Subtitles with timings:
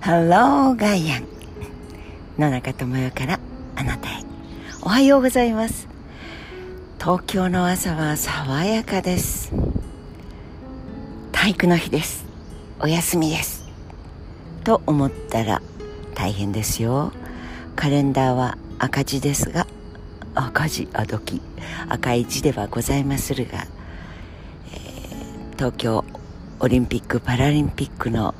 [0.00, 1.26] ハローガイアン。
[2.38, 3.38] 野中智代から
[3.76, 4.24] あなたへ。
[4.80, 5.88] おはようございます。
[6.98, 9.52] 東京の朝は爽やかです。
[11.32, 12.24] 体育の日です。
[12.80, 13.68] お休みです。
[14.64, 15.60] と思ったら
[16.14, 17.12] 大変ですよ。
[17.76, 19.66] カレンダーは赤字ですが
[20.34, 21.42] 赤字あどき
[21.90, 23.66] 赤い字ではございまするが、
[24.72, 26.06] えー、東京
[26.58, 28.34] オリンピック・パラリンピックの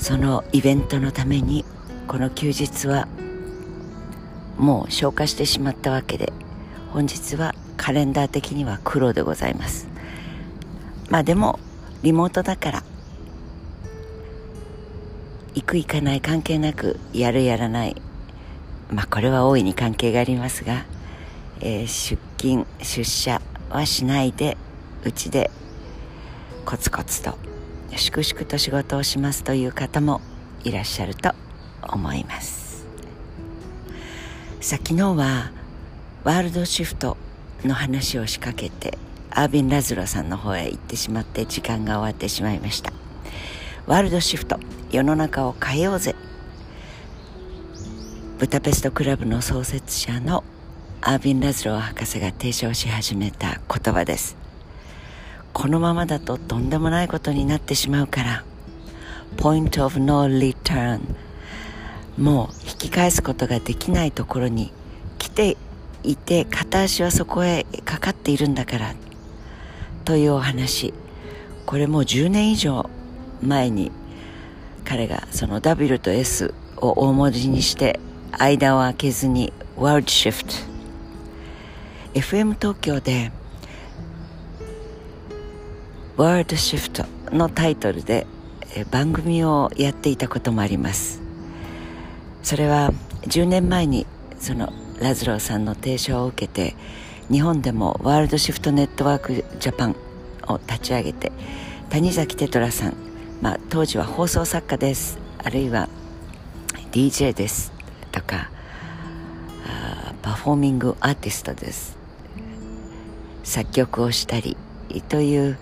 [0.00, 1.62] そのイベントのために
[2.08, 3.06] この休日は
[4.56, 6.32] もう消化してしまったわけで
[6.90, 9.88] 本日はカレンダー的には黒でございます。
[11.10, 11.60] まあでも
[12.02, 12.82] リモートだから
[15.54, 17.94] 行く行かない関係なくやるやらない。
[18.90, 20.86] まあこれは大いに関係がありますが、
[21.60, 24.56] えー、出勤出社はしないで
[25.04, 25.50] うちで
[26.64, 27.49] コツコツと
[27.96, 30.20] 粛々と仕事をしますという方も
[30.64, 31.32] いらっしゃると
[31.82, 32.86] 思います。
[34.60, 35.52] さあ昨日は
[36.22, 37.16] ワールドシフト
[37.64, 38.98] の話を仕掛けて
[39.30, 42.92] アービン・ラズロさんの方へ行ってしまって時間が終わってしまいました。
[43.86, 44.58] ワールドシフト
[44.90, 46.14] 世の中を変えようぜ。
[48.38, 50.44] ブタペストクラブの創設者の
[51.00, 54.39] アービン・ラズロー博士が提唱し始めた言葉です。
[55.52, 58.44] このままだととんでもないことになってしまうから
[59.36, 61.00] Point of No Return
[62.18, 64.72] もう引き返すことができないところに
[65.18, 65.56] 来て
[66.02, 68.94] いて片足はそこへかかっているんだから。
[70.04, 70.92] というお話。
[71.66, 72.90] これもう10年以上
[73.42, 73.92] 前に
[74.84, 78.00] 彼がその W と S を大文字にして
[78.32, 80.66] 間を空けずに World Shift
[82.14, 83.30] FM 東京で
[86.20, 88.26] ワールドシフトのタイトルで
[88.90, 91.22] 番組をやっていたこともあります。
[92.42, 92.90] それは
[93.22, 94.06] 10年前に
[94.38, 96.76] そのラズローさんの提唱を受けて
[97.30, 99.96] 日本でもワールドシフトネットワークジャパン
[100.46, 101.32] を立ち上げて
[101.88, 102.94] 谷崎テトラさん、
[103.40, 105.18] まあ、当時は放送作家です。
[105.38, 105.88] あるいは
[106.92, 107.72] DJ です。
[108.12, 108.50] とか
[110.20, 111.96] パフォーミングアーティストです。
[113.42, 114.58] 作曲をしたり
[115.08, 115.56] という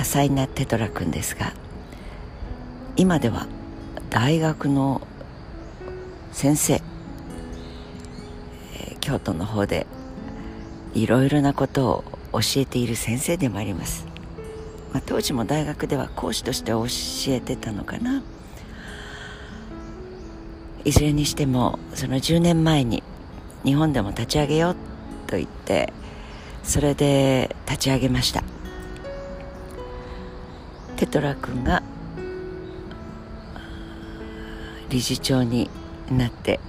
[0.00, 1.52] 多彩なテトラ君ですが
[2.96, 3.46] 今では
[4.08, 5.02] 大学の
[6.32, 6.82] 先生
[9.02, 9.86] 京都の方で
[10.94, 11.90] いろいろなこと
[12.32, 14.06] を教えている先生でもあります、
[14.94, 16.86] まあ、当時も大学では講師として教
[17.34, 18.22] えてたのかな。
[20.82, 23.02] いずれにしてもその10年前に
[23.66, 24.76] 日本でも立ち上げよう
[25.26, 25.92] と言って
[26.62, 28.42] それで立ち上げました。
[31.00, 31.82] テトラ君が
[34.90, 35.70] 理事長に
[36.10, 36.60] なって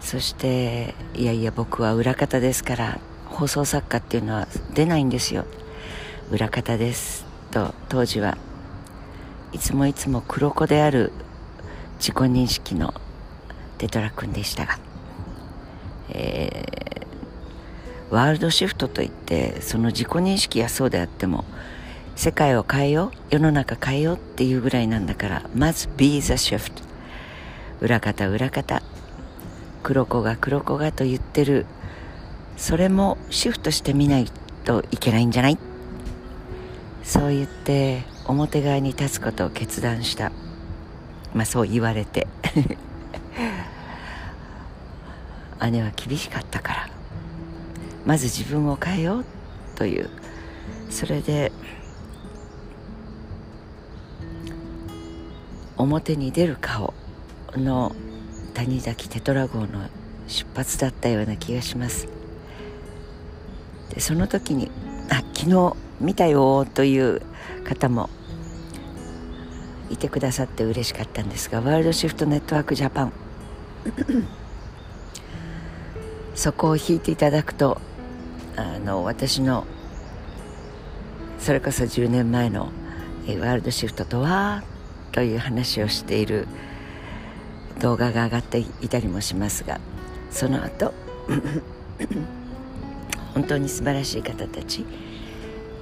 [0.00, 5.44] そしていやいや僕は裏方ですから放送作家っていうのは出ないんですよ。
[6.30, 8.38] 裏方ですと当時は
[9.52, 11.12] いつもいつも黒子である
[11.98, 12.94] 自己認識の
[13.76, 14.78] テトラ君でしたが、
[16.08, 21.44] えー、ワールドシフトといってその自己認識はそうであっても
[22.16, 26.82] 世界を変えよう世の中変えようっていうぐらいなんだからまず Be the shift
[27.80, 28.82] 裏方裏方。
[29.82, 31.66] 黒子が黒子がと言ってる。
[32.56, 34.26] それもシフトしてみない
[34.64, 35.58] といけないんじゃない？
[37.04, 40.32] そう言って表側に立つことを決断した。
[41.34, 42.26] まあそう言われて。
[45.70, 46.88] 姉は厳しかったから。
[48.06, 49.24] まず自分を変えよう
[49.74, 50.08] という。
[50.88, 51.52] それで
[55.86, 56.92] 表に出る顔
[57.54, 57.94] の
[58.54, 59.88] 谷崎テトラ号の
[60.26, 62.08] 出発だったような気がします。
[63.94, 64.70] でその時に
[65.08, 67.22] 「あ昨日見たよ」という
[67.64, 68.10] 方も
[69.88, 73.12] いてくださって嬉しかったんですがワールドシフトネットワークジャパン。
[76.34, 77.80] そこを引いていただくと
[78.56, 79.64] あの私の
[81.38, 84.64] それこそ10年前のワールドシフトとは
[85.16, 86.46] という話をしている
[87.80, 89.80] 動画が上がっていたりもしますが
[90.30, 90.92] その後
[93.32, 94.84] 本当に素晴らしい方たち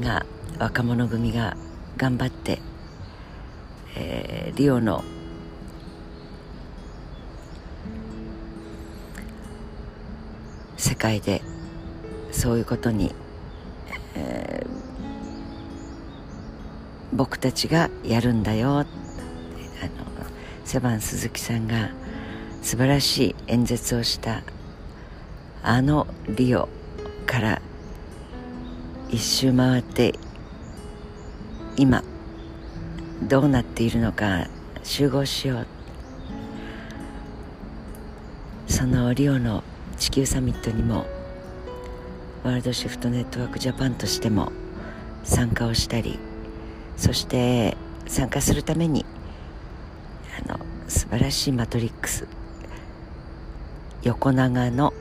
[0.00, 0.26] が
[0.58, 1.56] 若者組が
[1.96, 2.58] 頑張って、
[3.94, 5.04] えー、リオの
[10.76, 11.40] 世界で
[12.32, 13.14] そういうことに、
[14.16, 19.09] えー、僕たちがやるんだよって
[20.70, 21.90] セバン鈴木さんが
[22.62, 24.44] 素晴らしい演説をした
[25.64, 26.68] あのリオ
[27.26, 27.60] から
[29.08, 30.14] 一周回って
[31.76, 32.04] 今
[33.20, 34.46] どうなっているのか
[34.84, 35.66] 集合しよう。
[38.68, 39.64] そのリオの
[39.98, 41.04] 地球サミットにも
[42.44, 44.52] ワールドシフトネットワークジャパンとしても
[45.24, 46.20] 参加をしたり
[46.96, 47.76] そして
[48.06, 49.04] 参加するために
[51.10, 52.28] 晴らしいマトリックス。
[54.04, 54.94] 横長の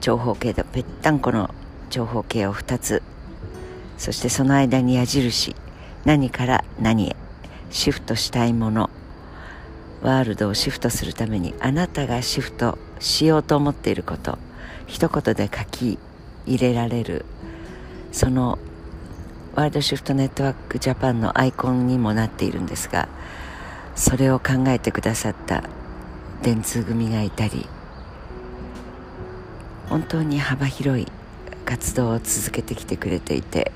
[0.00, 1.54] 長方形でぺったんこの
[1.90, 3.02] 長方形を2つ。
[3.98, 5.54] そしてその間に矢印。
[6.04, 7.14] 何から何へ。
[7.70, 8.90] シフトしたいもの。
[10.02, 14.38] ワールドをシフトするためにあなたがシフトしようと思っていること。
[14.88, 16.00] 一言で書き
[16.46, 17.24] 入れられる。
[18.10, 18.58] その
[19.54, 23.08] ワールドシフトネットワークジャパンのアイコンにもなっているんですが
[23.96, 25.64] それを考えてくださった
[26.42, 27.66] 電通組がいたり
[29.88, 31.06] 本当に幅広い
[31.64, 33.72] 活動を続けてきてくれていて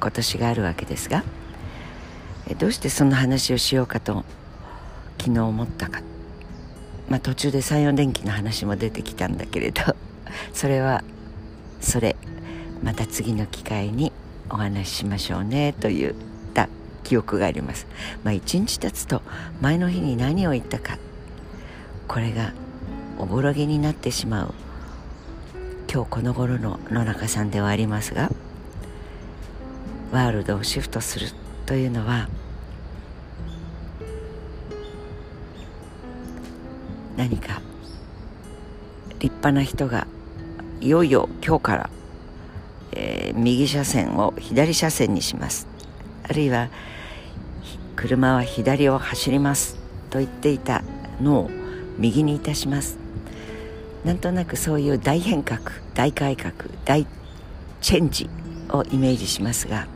[0.00, 1.24] 今年があるわけですが
[2.58, 4.24] どうしてその話をしようかと
[5.18, 6.02] 昨日思ったか、
[7.08, 9.80] まあ、途中で三洋電機の話も出てきたんだけれど
[10.52, 11.02] それは
[11.80, 12.16] それ
[12.82, 14.12] また次の機会に
[14.50, 16.31] お話ししましょうねと言った
[17.02, 17.86] 記憶があります、
[18.24, 19.22] まあ、一日経つと
[19.60, 20.98] 前の日に何を言ったか
[22.08, 22.52] これが
[23.18, 24.54] おぼろげになってしまう。
[25.92, 28.30] 今日この頃の野中さんではありますが
[30.10, 31.26] ワールドをシフトする
[31.66, 32.30] というのは
[37.18, 37.60] 何か
[39.18, 40.06] 立派な人が
[40.80, 41.90] いよいよ今日から、
[42.92, 45.71] えー、右車線を左車線にします。
[46.32, 46.70] あるいは
[47.94, 49.76] 車は左を走ります
[50.08, 50.82] と言っていた
[51.20, 51.50] のを
[51.98, 52.96] 右にいたします。
[54.02, 55.60] なんとなくそういう大変革
[55.92, 56.54] 大改革
[56.86, 57.06] 大
[57.82, 58.30] チェンジ
[58.70, 59.86] をイメージしますが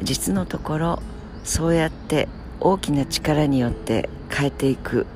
[0.00, 1.02] 実のところ
[1.42, 2.28] そうやって
[2.60, 5.06] 大きな力によって変えていく。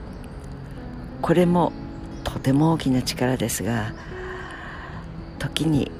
[1.20, 1.72] これも
[2.24, 3.92] とても大きな力ですが
[5.38, 5.92] 時に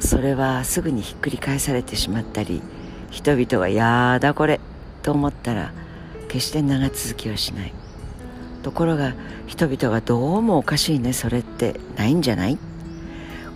[0.00, 2.62] それはすぐにひっくり返されてしまったり
[3.10, 4.60] 人々が「やだこれ」
[5.02, 5.72] と思ったら
[6.28, 7.72] 決して長続きはしない。
[8.62, 9.14] ところが
[9.46, 12.58] 人々がどうもおかしいねそれってないんじゃない？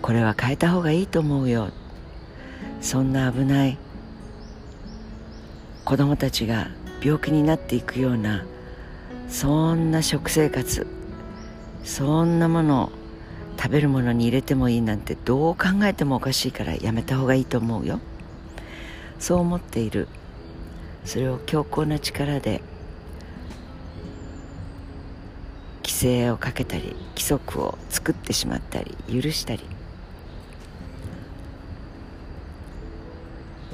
[0.01, 1.69] これは変えた方がいいと思うよ。
[2.81, 3.77] そんな危ない
[5.85, 6.67] 子供たちが
[7.01, 8.45] 病気になっていくような
[9.27, 10.87] そんな食生活
[11.83, 12.91] そんなものを
[13.63, 18.01] 食べるものに入れてもいいなんてどう考えてもおかしいからやめた方がいいと思うよ。
[19.19, 20.09] そう思っている。
[21.05, 22.61] それを強硬な力で
[25.77, 29.63] 規制をかけたり規則を作ってしまったり許したり。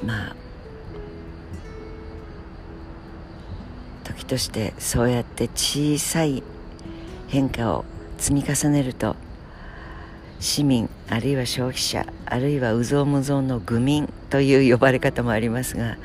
[0.05, 0.35] まあ
[4.03, 6.43] 時としてそうやって小さい
[7.27, 7.85] 変化を
[8.19, 9.15] 積み重ねると
[10.39, 15.97] 市民あるいは消費者あるいは有象無象の愚民という呼ばれ方もありますが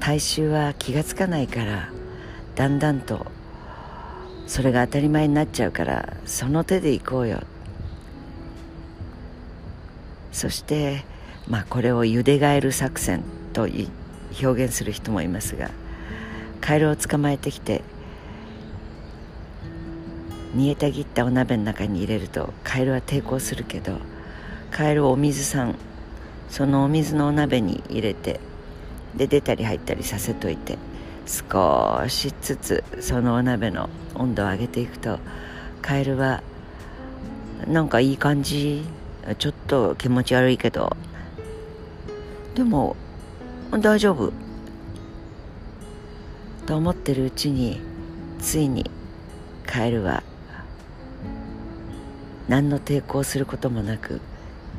[0.00, 1.90] 大衆は気が付かないから
[2.56, 3.26] だんだんと
[4.46, 7.40] それが当たり前になっちゃうからその手で行こうよ。
[10.32, 11.04] そして
[11.48, 13.68] まあこれをゆでガエル作戦と
[14.42, 15.70] 表現する人もいますが
[16.60, 17.82] カエルを捕まえてきて
[20.54, 23.98] 煮えたぎったお鍋の中に入れるとカエルは抵抗するけど
[24.70, 25.76] カエルをお水さん
[26.48, 28.40] そのお水のお鍋に入れて
[29.16, 30.78] で出たり入ったりさせといて
[31.26, 35.18] 少しずつそのお鍋の温度を上げていくと
[35.82, 36.42] カエルは
[37.66, 38.84] なんかいい感じ
[39.38, 40.96] ちょっと気持ち悪いけど
[42.54, 42.96] でも
[43.70, 44.32] 大丈夫。
[46.70, 47.80] と思ってるうちに
[48.38, 48.88] ついに
[49.66, 50.22] カエルは
[52.50, 54.20] 何の抵抗することもなく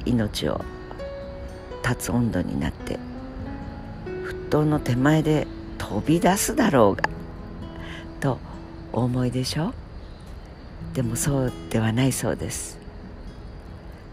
[0.03, 0.59] 命を
[1.83, 2.99] 絶つ温度になって
[4.05, 5.47] 沸騰の手前で
[5.77, 7.09] 飛び出すだろうが
[8.19, 8.39] と
[8.91, 9.73] お思いでしょ？
[10.93, 12.77] でもそうではないそうです。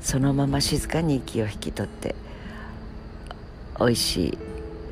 [0.00, 2.14] そのまま静かに息を引き取って
[3.80, 4.38] 美味しい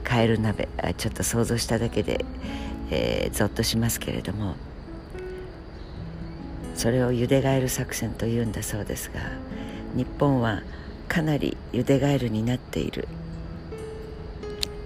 [0.02, 2.25] カエル鍋ちょっと想像しただけで
[2.90, 4.56] えー、ゾッとしますけれども
[6.76, 9.21] それをゆでガエル作戦というんだそうですが
[9.95, 10.62] 日本は
[11.09, 13.09] かなりゆでガエルになっている。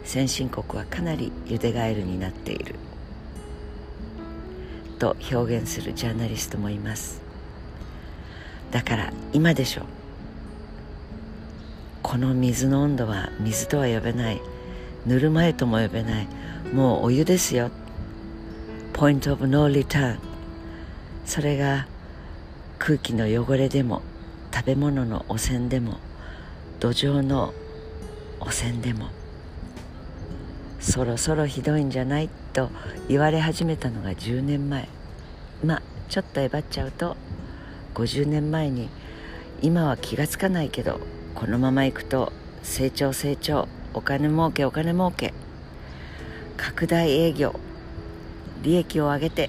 [0.05, 2.75] 先進国はかなりゆでガエルになっている。
[4.99, 7.23] と表現するジャーナリストもいます。
[8.71, 9.85] だから今でしょう。
[12.03, 14.41] この水の温度は水とは呼べない。
[15.07, 16.29] ぬるま湯とも呼べない。
[16.73, 17.71] もうお湯ですよ。
[18.93, 20.30] ポイントオブノーリターン
[21.31, 21.87] それが
[22.81, 24.03] 空気の汚れでも
[24.53, 25.99] 食べ物の汚染でも
[26.81, 27.55] 土壌の
[28.41, 29.11] 汚染でも
[30.81, 32.69] そろそろひどいんじゃないと
[33.07, 34.89] 言われ始めたのが10年前。
[35.65, 37.17] まあちょっとえばっちゃうと
[37.95, 38.89] 50年前に
[39.63, 40.99] 今は気がつかないけど
[41.37, 42.33] このままいくと
[42.65, 45.33] 成長成長お金儲けお金儲け。
[46.57, 47.55] 拡大営業
[48.63, 49.49] 利益を上げて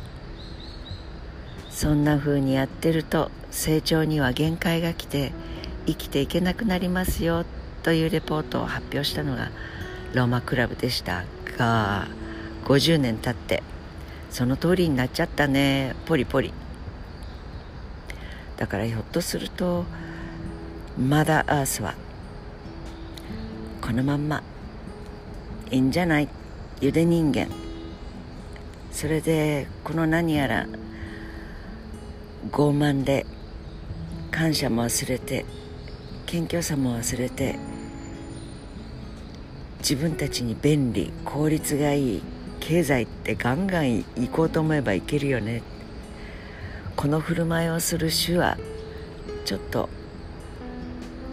[1.72, 5.32] そんな風にやってると成長には限界が来て
[5.88, 7.46] 生きていけなくなりますよ
[7.82, 9.50] というレポートを発表したのが
[10.14, 11.24] ローマクラブでした。
[11.58, 12.08] が
[12.66, 13.64] 50年経って
[14.30, 16.54] その通りになっちゃったねポリポリ。
[18.58, 19.86] だからひょっとすると
[20.98, 21.96] マダーアースは
[23.82, 24.44] このまんま
[25.72, 26.30] いいんじゃない？
[26.80, 27.48] ゆで人間。
[28.92, 30.68] それでこの何やら
[32.50, 33.28] 傲慢で
[34.32, 35.46] 感謝も忘れて
[36.26, 37.60] 謙虚さも忘れて
[39.80, 42.22] 自分たちに便利効率がいい
[42.60, 45.62] 経済ってガンガン行こうと思えばいけるよね。
[46.96, 48.58] この振る舞いをする主は
[49.46, 49.90] ちょっと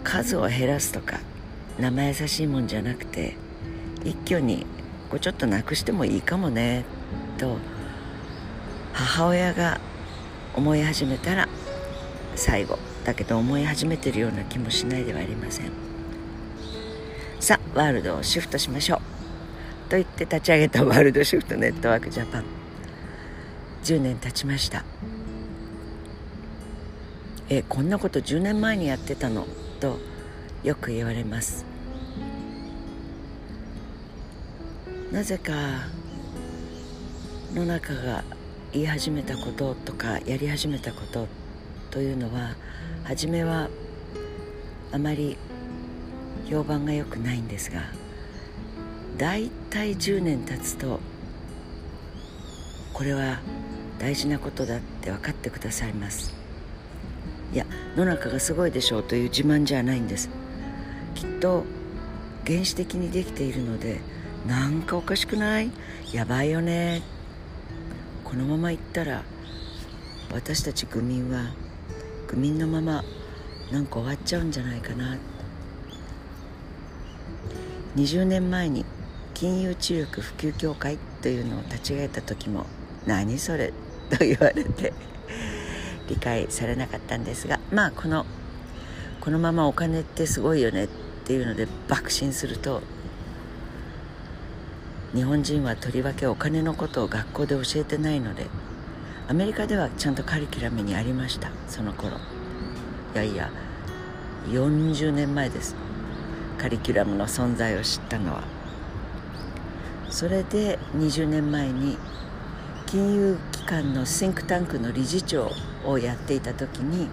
[0.03, 1.19] 数を減らすとか
[1.79, 3.35] 生優しいもんじゃなくて
[4.03, 4.65] 一挙に
[5.09, 6.85] こうちょっとなくしてもいいかもね。
[7.37, 7.57] と
[8.93, 9.79] 母親が
[10.55, 11.47] 思い始めたら
[12.35, 15.71] 最後だけど思い始めてるような気もしないではありません。
[17.39, 18.99] さあワールドをシフトしましょう。
[19.89, 22.43] と言って立ち上げたワールドシフトネットワークジャパン。
[23.83, 24.83] 10年経ちました。
[27.49, 29.47] えこんなこと10年前にやってたの？
[29.79, 29.97] と
[30.63, 31.65] よく言われます。
[35.11, 35.53] なぜか
[37.55, 38.23] 野中が
[38.71, 41.27] 言い始めたこととかやり始めたこと
[41.89, 42.55] というのは
[43.03, 43.69] 初めは
[44.91, 45.37] あまり
[46.49, 47.81] 評判が良くないんですが
[49.17, 50.99] だいたい10年経つと
[52.93, 53.39] これは
[53.97, 56.33] 大事なことだって分かってくださいます。
[57.53, 60.29] いや野中がすごいでしょうという自慢じゃないんです。
[61.15, 61.63] きっと
[62.45, 63.99] 原始的にできているので
[64.47, 65.71] なんかおかしくない？
[66.13, 67.01] やばいよね。
[68.29, 69.23] このまま行ったら
[70.31, 71.51] 私たち愚民は
[72.27, 73.03] 愚民のまま
[73.71, 75.17] なんか終わっちゃうんじゃないかな。
[77.95, 78.85] 20年前に
[79.33, 82.65] 金融知力普及協会というのを立ち上げた時も
[83.07, 83.73] 何それ
[84.09, 84.93] と言われて
[86.07, 88.25] 理解されなかったんですがまあこの
[89.21, 90.87] このままお金ってすごいよねっ
[91.25, 92.81] ていうので爆心すると
[95.13, 98.45] 日本人はとりわけお金のことを学校で教えてないので
[99.27, 102.17] アメリカではちゃんとカリキュラムにありましたその頃。
[103.13, 103.51] いやいや
[104.47, 105.75] 40年前です。
[106.57, 108.43] カリキュラムの存在を知ったのは。
[110.09, 111.97] それで20年前に
[112.85, 115.51] 金融機関のシンクタンクの理事長
[115.85, 117.07] をやっていた時に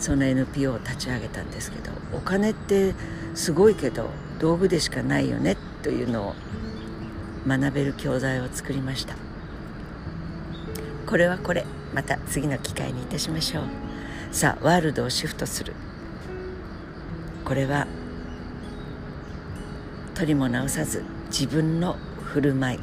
[0.00, 2.94] その NPO を立ち上げたんですけどお金って
[3.34, 4.10] すごいけど
[4.40, 6.34] 道具でしかないよねというのを
[7.48, 9.14] 学べる教材を作りました。
[11.06, 11.64] これはこれ
[11.94, 13.64] また次の機会にいたしましょう。
[14.30, 15.72] さあワールドをシフトする。
[17.46, 17.86] これは
[20.14, 22.80] 取りも直さず自分の振る舞い。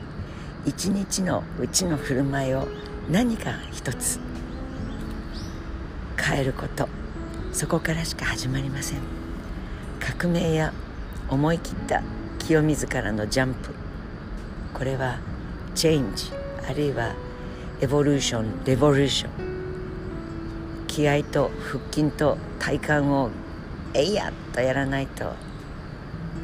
[0.65, 2.67] 一日のうちの振る舞いを
[3.11, 4.19] 何か一つ
[6.17, 6.89] 変えること。
[7.53, 8.99] そこからしか始まりません。
[9.99, 10.73] 革命や
[11.29, 12.01] 思い切った
[12.39, 13.84] 清水からのジャンプ。
[14.75, 15.19] これは
[15.73, 16.33] チェンジ
[16.69, 17.15] あるいは
[17.79, 19.31] エボリューションレボリューション
[20.87, 23.29] 気合と腹筋と体幹を
[23.93, 25.31] えいやっとやらないと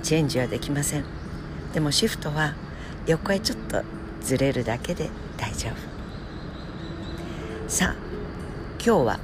[0.01, 1.03] チェンジはできません。
[1.73, 2.55] でもシフトは
[3.05, 3.83] 横へちょっと
[4.21, 5.73] ずれるだけで大丈夫。
[7.69, 7.95] さあ
[8.83, 9.19] 今日は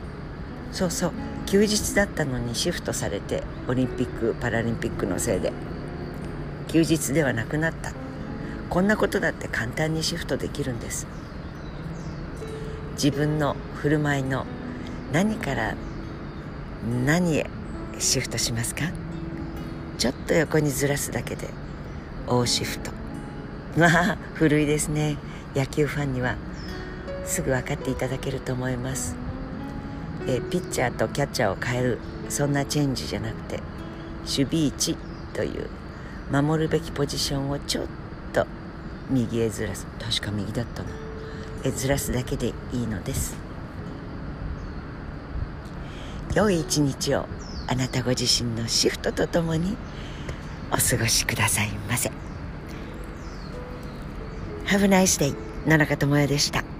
[0.73, 1.11] そうそう
[1.45, 5.53] 休日だったのにシフトされてオリンピック・パラリンピックのせいで。
[6.67, 8.06] 休日ではなくなった。
[8.69, 11.07] こんなことだって簡単にシフトできるんです。
[12.93, 14.45] 自分の振る舞いの
[15.13, 15.75] 何から
[17.05, 17.49] 何へ
[17.97, 18.85] シフトしますか？
[19.97, 21.47] ちょっと横にずらすだけで
[22.27, 22.91] オーシフト。
[23.77, 25.17] まあ古いですね。
[25.55, 26.35] 野球ファンには
[27.25, 29.15] すぐ分かっていただけると思います。
[30.27, 33.61] えピッチャーとキャッチャーを変えるそんなチェンジじゃなくて
[34.23, 34.97] 守備位置
[35.33, 35.69] という
[36.31, 38.06] 守るべきポジションをちょっと
[39.09, 40.89] 右へずらす確か右だったな。
[41.63, 43.35] えずらすだけでいいのです。
[46.33, 47.25] 良い一日を
[47.67, 49.75] あなたご自身のシフトとともに
[50.71, 52.11] お過ごしくださいませ。
[54.65, 55.35] Have a nice day
[55.65, 56.76] 野中智也でした。